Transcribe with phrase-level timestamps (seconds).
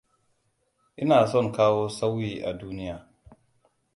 [1.01, 2.95] Ina son kawo sauyii a duniya.